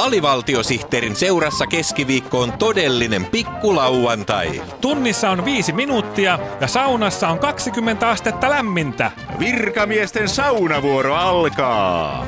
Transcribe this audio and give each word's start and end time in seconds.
Alivaltiosihteerin 0.00 1.16
seurassa 1.16 1.66
keskiviikko 1.66 2.40
on 2.40 2.52
todellinen 2.52 3.24
pikkulauantai. 3.24 4.62
Tunnissa 4.80 5.30
on 5.30 5.44
viisi 5.44 5.72
minuuttia 5.72 6.38
ja 6.60 6.68
saunassa 6.68 7.28
on 7.28 7.38
20 7.38 8.08
astetta 8.08 8.50
lämmintä. 8.50 9.10
Virkamiesten 9.38 10.28
saunavuoro 10.28 11.14
alkaa. 11.14 12.26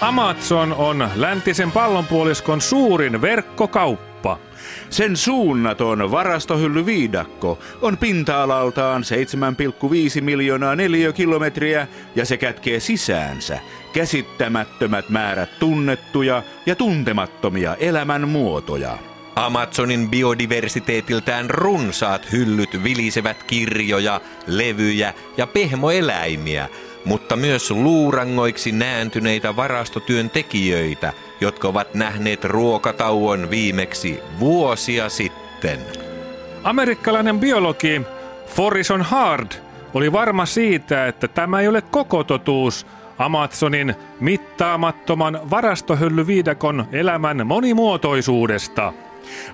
Amazon 0.00 0.72
on 0.72 1.08
läntisen 1.14 1.72
pallonpuoliskon 1.72 2.60
suurin 2.60 3.22
verkkokauppa. 3.22 4.09
Sen 4.90 5.16
suunnaton 5.16 6.10
varastohyllyviidakko 6.10 7.58
on 7.82 7.98
pinta-alaltaan 7.98 9.02
7,5 10.16 10.22
miljoonaa 10.22 10.76
neliökilometriä 10.76 11.86
ja 12.14 12.24
se 12.24 12.36
kätkee 12.36 12.80
sisäänsä 12.80 13.58
käsittämättömät 13.92 15.08
määrät 15.08 15.58
tunnettuja 15.58 16.42
ja 16.66 16.76
tuntemattomia 16.76 17.74
elämän 17.74 18.28
muotoja. 18.28 18.98
Amazonin 19.36 20.10
biodiversiteetiltään 20.10 21.50
runsaat 21.50 22.32
hyllyt 22.32 22.84
vilisevät 22.84 23.42
kirjoja, 23.42 24.20
levyjä 24.46 25.14
ja 25.36 25.46
pehmoeläimiä, 25.46 26.68
mutta 27.04 27.36
myös 27.36 27.70
luurangoiksi 27.70 28.72
nääntyneitä 28.72 29.56
varastotyöntekijöitä, 29.56 31.12
jotka 31.40 31.68
ovat 31.68 31.94
nähneet 31.94 32.44
ruokatauon 32.44 33.50
viimeksi 33.50 34.20
vuosia 34.40 35.08
sitten. 35.08 35.80
Amerikkalainen 36.64 37.40
biologi 37.40 38.02
Forison 38.46 39.02
Hard 39.02 39.52
oli 39.94 40.12
varma 40.12 40.46
siitä, 40.46 41.06
että 41.06 41.28
tämä 41.28 41.60
ei 41.60 41.68
ole 41.68 41.82
koko 41.82 42.24
totuus 42.24 42.86
Amazonin 43.18 43.94
mittaamattoman 44.20 45.40
varastohyllyviidakon 45.50 46.86
elämän 46.92 47.46
monimuotoisuudesta. 47.46 48.92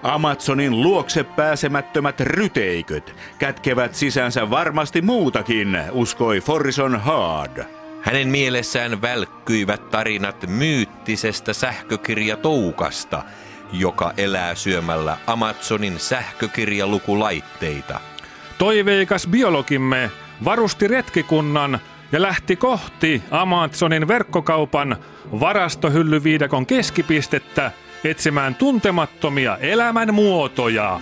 Amazonin 0.03 0.83
luokse 0.83 1.25
pääsemättömät 1.25 2.21
ryteiköt 2.21 3.17
kätkevät 3.39 3.95
sisänsä 3.95 4.51
varmasti 4.51 5.03
muutakin, 5.03 5.79
uskoi 5.93 6.41
Forrison 6.41 7.01
Hard. 7.01 7.65
Hänen 8.03 8.29
mielessään 8.29 9.03
välkkyivät 9.03 9.91
tarinat 9.91 10.47
myyttisestä 10.47 11.53
sähkökirjatoukasta, 11.53 13.23
joka 13.73 14.13
elää 14.17 14.55
syömällä 14.55 15.17
Amazonin 15.27 15.99
sähkökirjalukulaitteita. 15.99 18.01
Toiveikas 18.59 19.27
biologimme 19.27 20.11
varusti 20.45 20.89
retkikunnan 20.89 21.79
ja 22.13 22.23
lähti 22.23 22.57
kohti 22.57 23.23
Amazonin 23.31 24.09
verkkokaupan 24.09 24.97
varastohyllyviidakon 25.41 26.67
keskipistettä 26.67 27.71
etsimään 28.05 28.55
tuntemattomia 28.55 29.57
elämän 29.57 30.15
muotoja. 30.15 31.01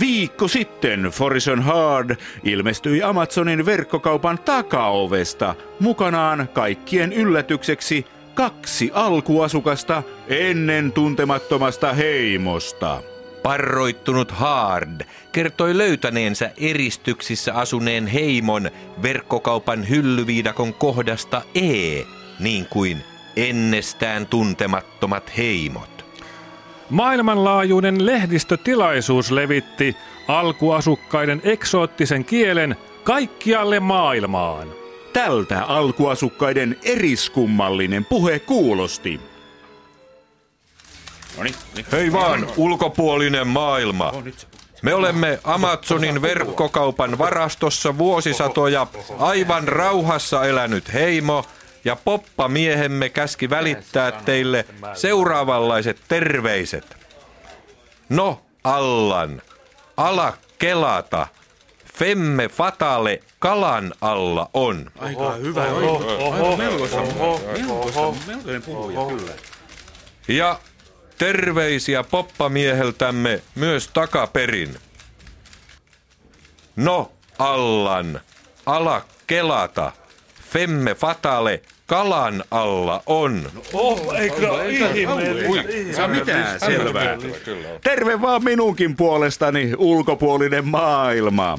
Viikko 0.00 0.48
sitten 0.48 1.02
Forison 1.02 1.62
Hard 1.62 2.16
ilmestyi 2.44 3.02
Amazonin 3.02 3.66
verkkokaupan 3.66 4.38
takaovesta 4.38 5.54
mukanaan 5.80 6.48
kaikkien 6.52 7.12
yllätykseksi 7.12 8.06
kaksi 8.34 8.90
alkuasukasta 8.94 10.02
ennen 10.28 10.92
tuntemattomasta 10.92 11.92
heimosta. 11.92 13.11
Parroittunut 13.42 14.30
Hard 14.30 15.00
kertoi 15.32 15.78
löytäneensä 15.78 16.50
eristyksissä 16.56 17.54
asuneen 17.54 18.06
heimon 18.06 18.70
verkkokaupan 19.02 19.88
hyllyviidakon 19.88 20.74
kohdasta 20.74 21.42
E, 21.54 22.02
niin 22.38 22.66
kuin 22.66 23.02
ennestään 23.36 24.26
tuntemattomat 24.26 25.36
heimot. 25.36 26.04
Maailmanlaajuinen 26.90 28.06
lehdistötilaisuus 28.06 29.30
levitti 29.30 29.96
alkuasukkaiden 30.28 31.40
eksoottisen 31.44 32.24
kielen 32.24 32.76
kaikkialle 33.04 33.80
maailmaan. 33.80 34.68
Tältä 35.12 35.64
alkuasukkaiden 35.64 36.76
eriskummallinen 36.84 38.04
puhe 38.04 38.38
kuulosti. 38.38 39.20
Hei 41.92 42.12
vaan, 42.12 42.46
ulkopuolinen 42.56 43.48
maailma. 43.48 44.12
Me 44.82 44.94
olemme 44.94 45.38
Amazonin 45.44 46.22
verkkokaupan 46.22 47.18
varastossa 47.18 47.98
vuosisatoja 47.98 48.86
aivan 49.18 49.68
rauhassa 49.68 50.44
elänyt 50.44 50.92
heimo, 50.92 51.44
ja 51.84 51.96
poppamiehemme 51.96 53.08
käski 53.08 53.50
välittää 53.50 54.12
teille 54.12 54.66
seuraavanlaiset 54.94 55.98
terveiset. 56.08 56.96
No, 58.08 58.42
Allan, 58.64 59.42
ala 59.96 60.32
kelata. 60.58 61.26
Femme 61.98 62.48
fatale 62.48 63.20
kalan 63.38 63.94
alla 64.00 64.50
on. 64.54 64.90
Aika 64.98 65.32
hyvä. 65.32 65.64
Melkoinen 66.56 68.62
puhuja 68.62 69.06
kyllä. 69.06 69.32
Ja 70.28 70.58
terveisiä 71.18 72.04
poppamieheltämme 72.04 73.42
myös 73.54 73.88
takaperin. 73.88 74.76
No, 76.76 77.12
Allan, 77.38 78.20
ala 78.66 79.04
kelata. 79.26 79.92
Femme 80.52 80.94
fatale 80.94 81.62
kalan 81.86 82.44
alla 82.50 83.02
on. 83.06 83.50
Oh, 83.72 84.14
eikö 84.14 84.64
ihmeellistä? 84.68 86.08
mitään 86.08 86.60
selvää. 86.60 87.16
Terve 87.84 88.20
vaan 88.20 88.44
minunkin 88.44 88.96
puolestani 88.96 89.72
ulkopuolinen 89.78 90.66
maailma. 90.66 91.58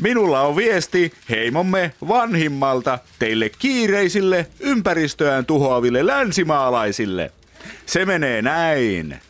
Minulla 0.00 0.40
on 0.40 0.56
viesti 0.56 1.12
heimomme 1.30 1.92
vanhimmalta 2.08 2.98
teille 3.18 3.48
kiireisille 3.48 4.46
ympäristöään 4.60 5.46
tuhoaville 5.46 6.06
länsimaalaisille. 6.06 7.32
Se 7.86 8.04
menee 8.04 8.42
näin. 8.42 9.20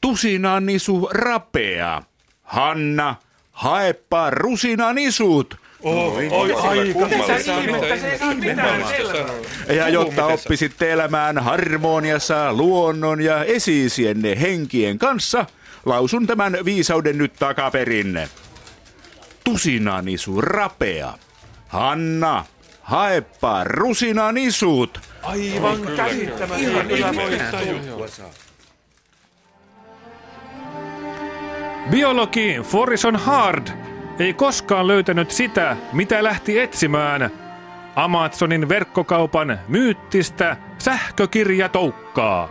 Tusinanisu 0.00 1.08
rapea. 1.12 2.02
Hanna, 2.42 3.16
haepa 3.52 4.30
rusinanisut. 4.30 5.56
Ja 9.68 9.88
jotta 9.88 10.26
oppisitte 10.26 10.92
elämään 10.92 11.38
harmoniassa 11.38 12.52
luonnon 12.52 13.20
ja 13.20 13.44
esiisienne 13.44 14.40
henkien 14.40 14.98
kanssa, 14.98 15.46
lausun 15.86 16.26
tämän 16.26 16.58
viisauden 16.64 17.18
nyt 17.18 17.32
takaperin. 17.38 18.28
Tusinanisu 19.44 20.40
rapea. 20.40 21.12
Hanna, 21.68 22.44
haepa 22.86 23.64
rusinanisut. 23.64 25.00
Aivan 25.22 25.78
käsittämätöntä. 25.96 27.58
Biologi 31.90 32.60
Forison 32.62 33.16
Hard 33.16 33.68
ei 34.18 34.34
koskaan 34.34 34.86
löytänyt 34.86 35.30
sitä, 35.30 35.76
mitä 35.92 36.24
lähti 36.24 36.58
etsimään. 36.58 37.30
Amazonin 37.96 38.68
verkkokaupan 38.68 39.60
myyttistä 39.68 40.56
sähkökirjatoukkaa. 40.86 42.48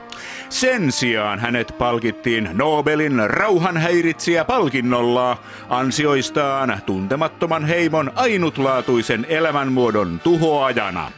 Sen 0.50 0.92
sijaan 0.92 1.40
hänet 1.40 1.76
palkittiin 1.78 2.50
Nobelin 2.54 3.30
rauhanhäiritsijä 3.30 4.46
palkinnolla 4.46 5.38
ansioistaan 5.70 6.80
tuntemattoman 6.86 7.66
heimon 7.66 8.12
ainutlaatuisen 8.16 9.26
elämänmuodon 9.30 10.20
tuhoajana. 10.20 11.12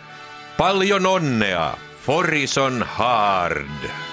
Paljon 0.58 1.06
onnea, 1.06 1.74
Forison 2.06 2.86
Hard. 2.88 4.07